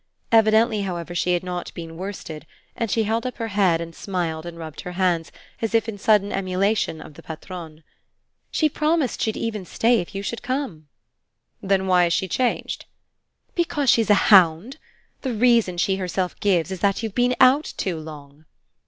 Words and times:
Evidently, 0.31 0.81
however, 0.81 1.13
she 1.13 1.33
had 1.33 1.43
not 1.43 1.71
been 1.75 1.95
worsted, 1.95 2.47
and 2.75 2.89
she 2.89 3.03
held 3.03 3.23
up 3.23 3.37
her 3.37 3.49
head 3.49 3.79
and 3.79 3.93
smiled 3.93 4.47
and 4.47 4.57
rubbed 4.57 4.81
her 4.81 4.93
hands 4.93 5.31
as 5.61 5.75
if 5.75 5.87
in 5.87 5.95
sudden 5.99 6.31
emulation 6.31 6.99
of 6.99 7.13
the 7.13 7.21
patronne. 7.21 7.83
"She 8.49 8.67
promised 8.67 9.21
she'd 9.21 9.35
stay 9.67 9.93
even 9.93 10.01
if 10.01 10.15
you 10.15 10.23
should 10.23 10.41
come." 10.41 10.87
"Then 11.61 11.85
why 11.85 12.05
has 12.05 12.13
she 12.13 12.27
changed?" 12.27 12.85
"Because 13.53 13.91
she's 13.91 14.09
a 14.09 14.15
hound. 14.33 14.77
The 15.21 15.33
reason 15.33 15.77
she 15.77 15.97
herself 15.97 16.39
gives 16.39 16.71
is 16.71 16.79
that 16.79 17.03
you've 17.03 17.13
been 17.13 17.35
out 17.39 17.71
too 17.77 17.99
long." 17.99 18.45